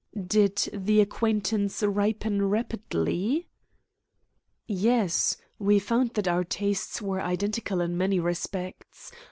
"Did 0.25 0.67
the 0.73 0.99
acquaintance 0.99 1.83
ripen 1.83 2.45
rapidly?" 2.49 3.45
"Yes. 4.65 5.37
We 5.59 5.77
found 5.77 6.15
that 6.15 6.27
our 6.27 6.43
tastes 6.43 7.03
were 7.03 7.21
identical 7.21 7.81
in 7.81 7.99
many 7.99 8.19
respects. 8.19 9.11